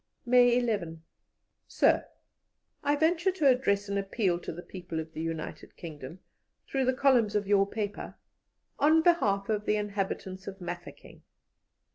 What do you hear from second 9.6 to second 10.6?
the inhabitants of